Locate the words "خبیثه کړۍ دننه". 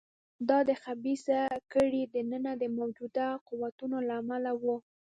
0.83-2.51